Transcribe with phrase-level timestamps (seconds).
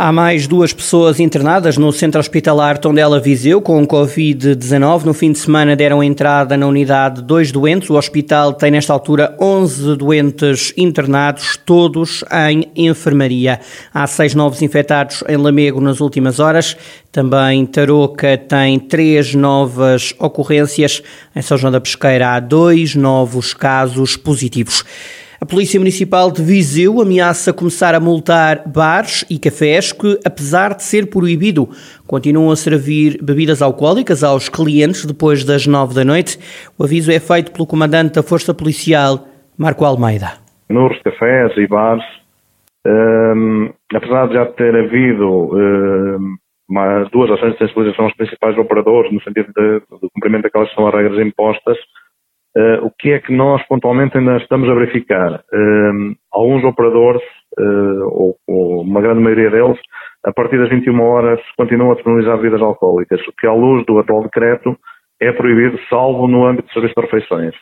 [0.00, 5.02] Há mais duas pessoas internadas no centro hospitalar Tondela Viseu com Covid-19.
[5.02, 7.90] No fim de semana deram entrada na unidade dois doentes.
[7.90, 13.58] O hospital tem nesta altura 11 doentes internados, todos em enfermaria.
[13.92, 16.76] Há seis novos infectados em Lamego nas últimas horas.
[17.10, 21.02] Também Tarouca tem três novas ocorrências.
[21.34, 24.84] Em São João da Pesqueira há dois novos casos positivos.
[25.40, 30.82] A Polícia Municipal de Viseu ameaça começar a multar bares e cafés que, apesar de
[30.82, 31.68] ser proibido,
[32.08, 36.40] continuam a servir bebidas alcoólicas aos clientes depois das nove da noite.
[36.76, 40.32] O aviso é feito pelo comandante da Força Policial, Marco Almeida.
[40.68, 42.04] Nos cafés e bares,
[42.84, 46.36] um, apesar de já ter havido um,
[46.68, 50.88] uma, duas ações de sensibilização aos principais operadores, no sentido do cumprimento daquelas que são
[50.88, 51.78] as regras impostas,
[52.58, 55.44] Uh, o que é que nós pontualmente ainda estamos a verificar?
[55.52, 57.22] Uh, alguns operadores,
[57.56, 59.78] uh, ou, ou, uma grande maioria deles,
[60.24, 64.00] a partir das 21 horas continuam a disponibilizar bebidas alcoólicas, o que à luz do
[64.00, 64.76] atual decreto
[65.20, 67.54] é proibido, salvo no âmbito de serviço de refeições.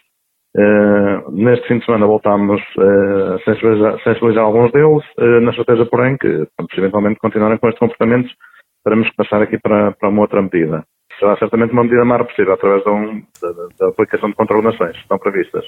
[1.33, 5.05] neste fim de semana voltámos a sensibilizar, sensibilizar, alguns deles,
[5.43, 8.33] na certeza, porém, que eventualmente continuarem com estes comportamentos,
[8.85, 10.85] teremos que passar aqui para, para uma outra medida
[11.19, 15.03] será certamente uma medida mais possível através da, um, da, da aplicação de controlações que
[15.03, 15.65] estão previstas.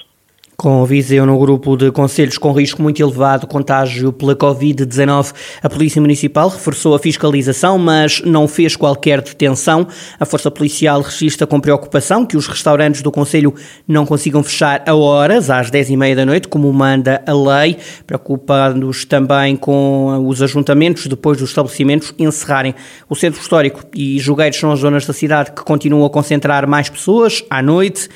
[0.59, 5.69] Com Viseu no grupo de conselhos com risco muito elevado de contágio pela Covid-19, a
[5.69, 9.87] Polícia Municipal reforçou a fiscalização, mas não fez qualquer detenção.
[10.19, 13.55] A Força Policial registra com preocupação que os restaurantes do Conselho
[13.87, 19.55] não consigam fechar a horas, às 10h30 da noite, como manda a lei, preocupando-os também
[19.55, 22.75] com os ajuntamentos depois dos estabelecimentos encerrarem.
[23.07, 26.89] O Centro Histórico e Jogueiros são as zonas da cidade que continuam a concentrar mais
[26.89, 28.09] pessoas à noite.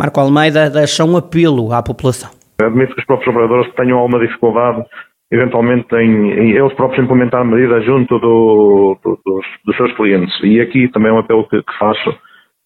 [0.00, 2.30] Marco Almeida deixa um apelo à população.
[2.58, 4.82] Admito que os próprios operadores tenham alguma dificuldade,
[5.30, 10.34] eventualmente, em, em eles próprios implementar medidas junto do, do, dos, dos, seus clientes.
[10.42, 12.16] E aqui também é um apelo que, que faço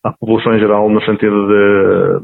[0.05, 2.23] à população em geral, no sentido de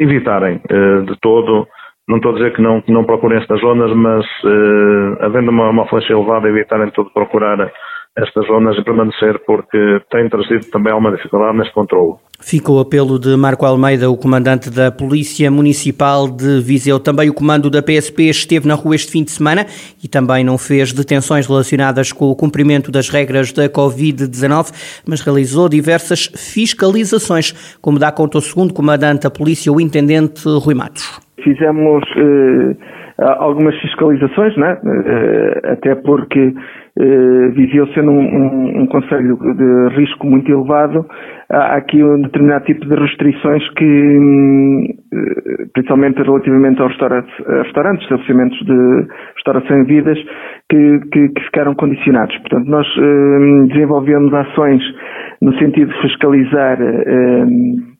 [0.00, 1.68] evitarem eh, de todo,
[2.08, 5.68] não estou a dizer que não, que não procurem estas zonas, mas uh, havendo uma,
[5.68, 7.70] uma flecha elevada, evitarem de todo procurar
[8.18, 12.14] estas zonas e permanecer, porque tem trazido também alguma dificuldade neste controle.
[12.40, 17.00] Fica o apelo de Marco Almeida, o comandante da Polícia Municipal de Viseu.
[17.00, 19.66] Também o comando da PSP esteve na rua este fim de semana
[20.02, 25.68] e também não fez detenções relacionadas com o cumprimento das regras da Covid-19, mas realizou
[25.68, 31.27] diversas fiscalizações, como dá conta o segundo comandante da Polícia, o intendente Rui Matos.
[31.42, 32.76] Fizemos eh,
[33.38, 34.78] algumas fiscalizações, né?
[34.84, 36.54] Eh, até porque
[37.00, 41.06] eh, Viseu sendo um, um, um conselho de risco muito elevado,
[41.50, 48.58] há aqui um determinado tipo de restrições que, hum, eh, principalmente relativamente aos restaurantes, estabelecimentos
[48.66, 49.06] de
[49.36, 50.18] restauração e vidas,
[50.68, 52.36] que, que, que ficaram condicionados.
[52.38, 54.82] Portanto, nós hum, desenvolvemos ações
[55.40, 57.97] no sentido de fiscalizar eh,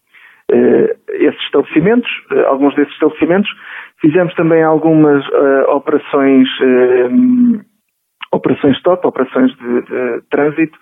[0.51, 2.11] esses estabelecimentos,
[2.47, 3.51] alguns desses estabelecimentos.
[4.01, 5.25] Fizemos também algumas
[5.69, 6.49] operações
[8.33, 10.79] operações stop, operações de, de trânsito,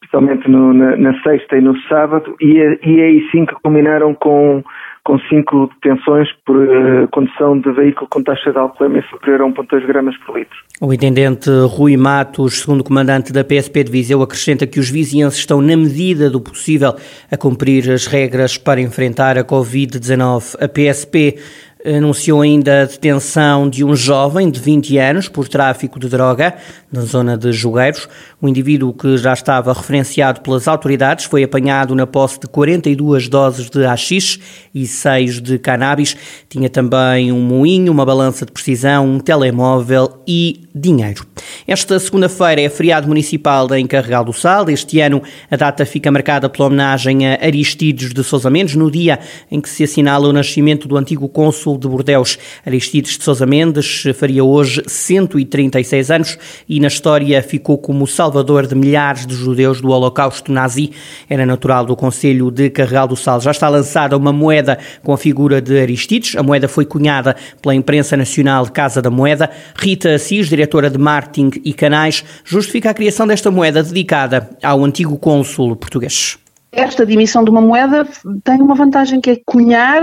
[0.00, 2.54] principalmente no, na, na, sexta e no sábado, e,
[2.84, 4.62] e aí sim que combinaram com,
[5.04, 9.86] com cinco detenções por uh, condução de veículo com taxa de alcoolemia superior a 1,2
[9.86, 10.56] gramas por litro.
[10.80, 15.60] O intendente Rui Matos, segundo comandante da PSP de Viseu, acrescenta que os vizinhenses estão,
[15.60, 16.94] na medida do possível,
[17.30, 20.56] a cumprir as regras para enfrentar a Covid-19.
[20.62, 21.36] A PSP
[21.84, 26.54] anunciou ainda a detenção de um jovem de 20 anos por tráfico de droga
[26.90, 28.08] na zona de Jogueiros.
[28.40, 33.68] O indivíduo que já estava referenciado pelas autoridades foi apanhado na posse de 42 doses
[33.68, 34.40] de haxixe
[34.74, 36.16] e 6 de cannabis.
[36.48, 41.26] Tinha também um moinho, uma balança de precisão, um telemóvel e dinheiro.
[41.66, 44.70] Esta segunda-feira é feriado municipal em Carregal do Sal.
[44.70, 49.18] Este ano a data fica marcada pela homenagem a Aristides de Sousa Mendes, no dia
[49.50, 52.38] em que se assinala o nascimento do antigo cônsul de Bordeus.
[52.66, 56.38] Aristides de Sousa Mendes faria hoje 136 anos
[56.68, 60.92] e na história ficou como salvador de milhares de judeus do Holocausto nazi.
[61.28, 63.40] Era natural do Conselho de Carregal do Sal.
[63.40, 66.36] Já está lançada uma moeda com a figura de Aristides.
[66.36, 69.50] A moeda foi cunhada pela imprensa nacional Casa da Moeda.
[69.76, 75.18] Rita Assis, diretora de marketing e canais, justifica a criação desta moeda dedicada ao antigo
[75.18, 76.41] cônsul português.
[76.72, 78.08] Esta dimissão de uma moeda
[78.42, 80.02] tem uma vantagem que é cunhar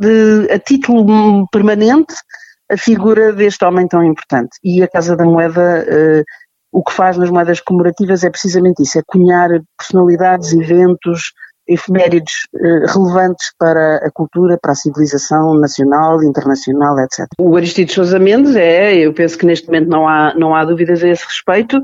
[0.00, 2.12] de, a título permanente
[2.70, 4.58] a figura deste homem tão importante.
[4.62, 6.24] E a Casa da Moeda, uh,
[6.72, 9.48] o que faz nas moedas comemorativas é precisamente isso, é cunhar
[9.78, 11.32] personalidades, eventos,
[11.68, 17.26] efemérides eh, relevantes para a cultura, para a civilização nacional, internacional, etc.
[17.38, 21.04] O Aristides Sousa Mendes é, eu penso que neste momento não há, não há dúvidas
[21.04, 21.78] a esse respeito,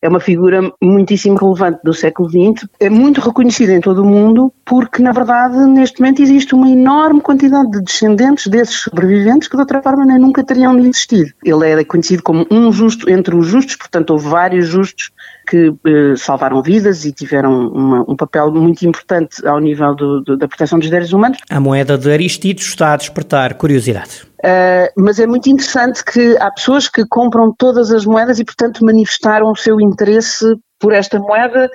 [0.00, 4.52] é uma figura muitíssimo relevante do século XX, é muito reconhecida em todo o mundo,
[4.64, 9.62] porque, na verdade, neste momento existe uma enorme quantidade de descendentes desses sobreviventes que, de
[9.62, 11.32] outra forma, nem nunca teriam existido.
[11.44, 15.10] Ele é conhecido como um justo entre os justos, portanto, houve vários justos
[15.48, 20.36] que eh, salvaram vidas e tiveram uma, um papel muito importante ao nível do, do,
[20.36, 21.38] da proteção dos direitos humanos.
[21.48, 24.28] A moeda de Aristides está a despertar curiosidade.
[24.38, 28.84] Uh, mas é muito interessante que há pessoas que compram todas as moedas e, portanto,
[28.84, 30.44] manifestaram o seu interesse
[30.78, 31.70] por esta moeda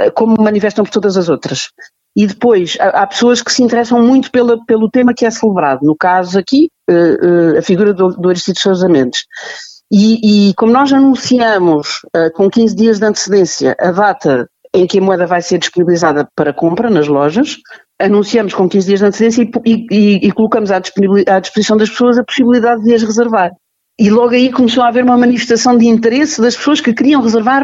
[0.00, 1.70] uh, como manifestam por todas as outras.
[2.16, 5.80] E depois, há, há pessoas que se interessam muito pela, pelo tema que é celebrado.
[5.82, 9.24] No caso aqui, uh, a figura do, do Aristides Sousa Mendes.
[9.92, 12.00] E, e, como nós anunciamos
[12.34, 16.52] com 15 dias de antecedência a data em que a moeda vai ser disponibilizada para
[16.52, 17.58] compra nas lojas,
[18.00, 22.18] anunciamos com 15 dias de antecedência e, e, e colocamos à, à, disposição das pessoas
[22.18, 23.50] a possibilidade de as reservar.
[23.98, 27.62] E logo aí começou a haver uma manifestação de interesse das pessoas que queriam reservar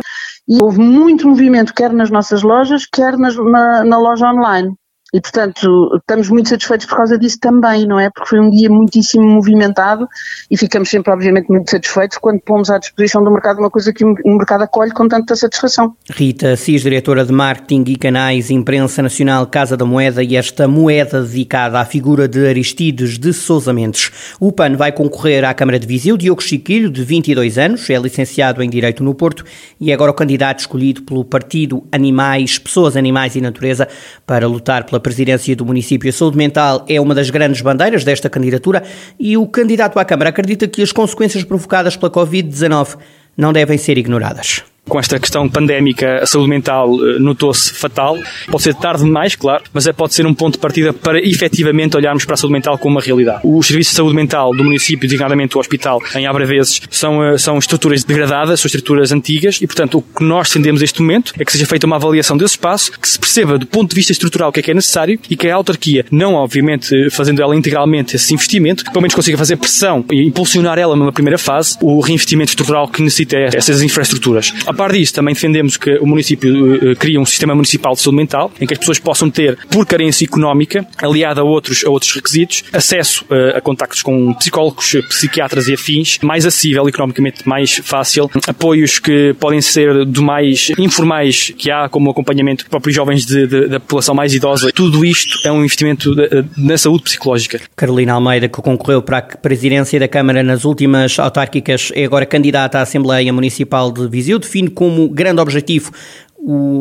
[0.48, 4.72] e houve muito movimento, quer nas nossas lojas, quer nas, na, na loja online.
[5.12, 8.10] E, portanto, estamos muito satisfeitos por causa disso também, não é?
[8.10, 10.08] Porque foi um dia muitíssimo movimentado
[10.50, 14.04] e ficamos sempre, obviamente, muito satisfeitos quando pomos à disposição do mercado uma coisa que
[14.04, 15.94] o mercado acolhe com tanta satisfação.
[16.10, 21.22] Rita Cis, diretora de Marketing e Canais, Imprensa Nacional Casa da Moeda e esta moeda
[21.22, 24.10] dedicada à figura de Aristides de Sousa Mendes.
[24.38, 26.16] O PAN vai concorrer à Câmara de Viseu.
[26.16, 29.44] Diogo Chiquilho, de 22 anos, é licenciado em Direito no Porto
[29.80, 33.88] e é agora o candidato escolhido pelo Partido Animais, Pessoas, Animais e Natureza
[34.26, 36.08] para lutar pela presidência do município.
[36.08, 38.82] A saúde mental é uma das grandes bandeiras desta candidatura
[39.18, 42.96] e o candidato à Câmara acredita que as consequências provocadas pela Covid-19
[43.36, 48.18] não devem ser ignoradas com esta questão pandémica, a saúde mental eh, notou-se fatal.
[48.50, 51.96] Pode ser tarde demais, claro, mas é, pode ser um ponto de partida para efetivamente
[51.96, 53.40] olharmos para a saúde mental como uma realidade.
[53.44, 57.58] Os serviços de saúde mental do município, designadamente o hospital em Abraveses, são, eh, são
[57.58, 61.52] estruturas degradadas, são estruturas antigas e, portanto, o que nós tendemos neste momento é que
[61.52, 64.52] seja feita uma avaliação desse espaço, que se perceba do ponto de vista estrutural o
[64.52, 68.34] que é que é necessário e que a autarquia, não obviamente fazendo ela integralmente esse
[68.34, 72.88] investimento, pelo menos consiga fazer pressão e impulsionar ela numa primeira fase o reinvestimento estrutural
[72.88, 74.52] que necessita essas infraestruturas.
[74.70, 78.18] A par disso, também defendemos que o município uh, cria um sistema municipal de saúde
[78.18, 82.14] mental, em que as pessoas possam ter, por carência económica, aliada a outros, a outros
[82.14, 88.30] requisitos, acesso uh, a contactos com psicólogos, psiquiatras e afins, mais acessível, economicamente mais fácil,
[88.46, 93.48] apoios que podem ser do mais informais que há, como acompanhamento de próprios jovens de,
[93.48, 94.70] de, da população mais idosa.
[94.72, 97.60] Tudo isto é um investimento de, na saúde psicológica.
[97.74, 102.78] Carolina Almeida, que concorreu para a presidência da Câmara nas últimas autárquicas, é agora candidata
[102.78, 105.92] à Assembleia Municipal de Viseu, define como grande objetivo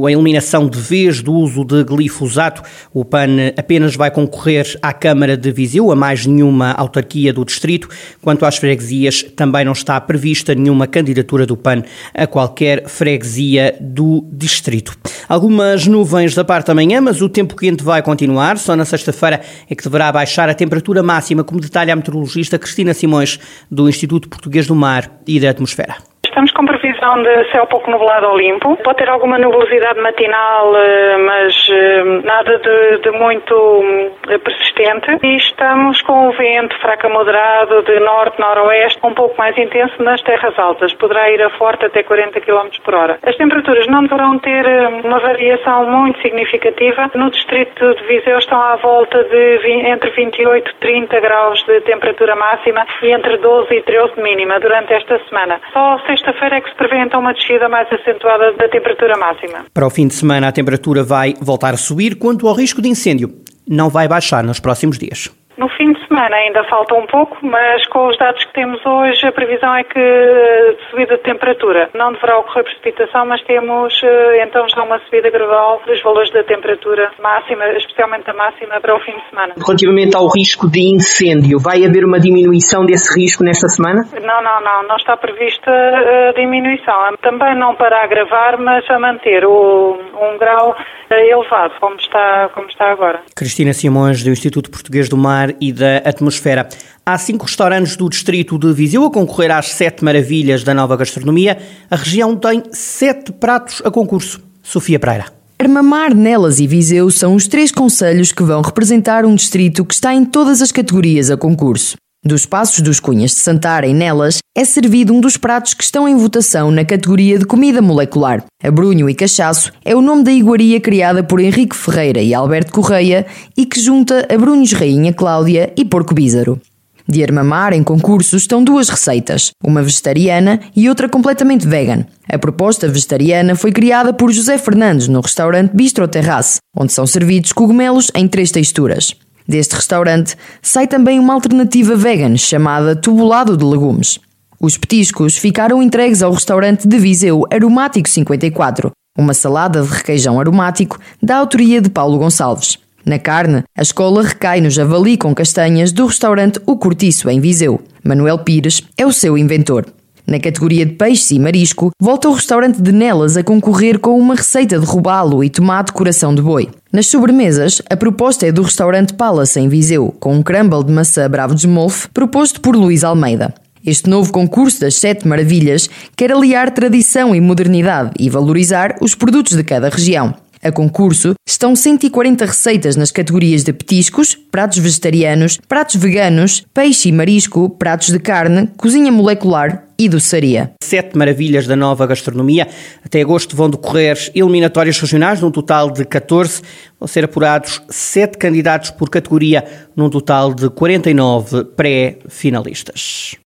[0.06, 2.62] a eliminação de vez do uso de glifosato.
[2.94, 7.90] O PAN apenas vai concorrer à Câmara de Viseu, a mais nenhuma autarquia do distrito.
[8.22, 11.84] Quanto às freguesias, também não está prevista nenhuma candidatura do PAN
[12.14, 14.96] a qualquer freguesia do distrito.
[15.28, 18.58] Algumas nuvens da parte da manhã, mas o tempo quente vai continuar.
[18.58, 22.94] Só na sexta-feira é que deverá baixar a temperatura máxima, como detalha a meteorologista Cristina
[22.94, 23.38] Simões,
[23.70, 25.98] do Instituto Português do Mar e da Atmosfera.
[26.26, 28.78] Estamos com previsão de céu pouco nublado ou limpo.
[28.78, 33.84] Pode ter alguma nubosidade matinal, eh, mas eh, nada de, de muito
[34.30, 35.18] eh, persistente.
[35.22, 40.22] E estamos com o vento fraco a moderado de norte-noroeste, um pouco mais intenso nas
[40.22, 40.94] terras altas.
[40.94, 43.20] Poderá ir a forte até 40 km por hora.
[43.24, 44.66] As temperaturas não deverão ter
[45.04, 47.12] uma variação muito significativa.
[47.16, 52.36] No distrito de Viseu estão à volta de entre 28 e 30 graus de temperatura
[52.36, 55.60] máxima e entre 12 e 13 mínima durante esta semana.
[55.74, 59.66] Só sexta sexta-feira é que se prevê então uma descida mais acentuada da temperatura máxima.
[59.74, 62.90] Para o fim de semana a temperatura vai voltar a subir, quanto ao risco de
[62.90, 63.30] incêndio
[63.68, 65.30] não vai baixar nos próximos dias.
[65.60, 69.28] No fim de semana ainda falta um pouco, mas com os dados que temos hoje,
[69.28, 71.90] a previsão é que eh, subida de temperatura.
[71.94, 76.46] Não deverá ocorrer precipitação, mas temos eh, então já uma subida gradual dos valores da
[76.46, 79.54] temperatura máxima, especialmente a máxima para o fim de semana.
[79.60, 84.00] Relativamente ao risco de incêndio, vai haver uma diminuição desse risco nesta semana?
[84.14, 84.88] Não, não, não.
[84.88, 87.18] Não está prevista a diminuição.
[87.22, 90.74] Também não para agravar, mas a manter o, um grau
[91.10, 93.20] eh, elevado, como está, como está agora.
[93.36, 96.68] Cristina Simões, do Instituto Português do Mar e da Atmosfera.
[97.06, 101.58] Há cinco restaurantes do distrito de Viseu a concorrer às sete maravilhas da nova gastronomia.
[101.90, 104.42] A região tem sete pratos a concurso.
[104.62, 105.26] Sofia Pereira.
[105.58, 110.14] Armamar, Nelas e Viseu são os três conselhos que vão representar um distrito que está
[110.14, 111.98] em todas as categorias a concurso.
[112.26, 116.06] Dos Passos dos Cunhas de Santara e Nelas é servido um dos pratos que estão
[116.06, 118.44] em votação na categoria de comida molecular.
[118.62, 123.26] Abrunho e Cachaço é o nome da iguaria criada por Henrique Ferreira e Alberto Correia
[123.56, 126.60] e que junta Abrunhos Rainha Cláudia e Porco Bízaro.
[127.08, 132.06] De Armamar, em concurso, estão duas receitas, uma vegetariana e outra completamente vegan.
[132.30, 137.54] A proposta vegetariana foi criada por José Fernandes no restaurante Bistro Terrace, onde são servidos
[137.54, 139.16] cogumelos em três texturas.
[139.50, 144.20] Deste restaurante sai também uma alternativa vegan chamada tubulado de legumes.
[144.62, 151.00] Os petiscos ficaram entregues ao restaurante de Viseu Aromático 54, uma salada de requeijão aromático
[151.20, 152.78] da autoria de Paulo Gonçalves.
[153.04, 157.82] Na carne, a escola recai no javali com castanhas do restaurante O Cortiço, em Viseu.
[158.04, 159.88] Manuel Pires é o seu inventor.
[160.28, 164.36] Na categoria de peixe e marisco, volta o restaurante de Nelas a concorrer com uma
[164.36, 166.70] receita de robalo e tomate coração de boi.
[166.92, 171.30] Nas sobremesas, a proposta é do restaurante Palace em Viseu, com um crumble de maçã
[171.30, 173.54] bravo de smolf proposto por Luís Almeida.
[173.86, 179.56] Este novo concurso das Sete Maravilhas quer aliar tradição e modernidade e valorizar os produtos
[179.56, 180.34] de cada região.
[180.62, 187.12] A concurso estão 140 receitas nas categorias de petiscos, pratos vegetarianos, pratos veganos, peixe e
[187.14, 190.74] marisco, pratos de carne, cozinha molecular e doçaria.
[190.84, 192.68] Sete maravilhas da nova gastronomia.
[193.06, 196.62] Até agosto vão decorrer eliminatórias regionais, num total de 14.
[197.00, 199.64] Vão ser apurados sete candidatos por categoria,
[199.96, 203.38] num total de 49 pré-finalistas.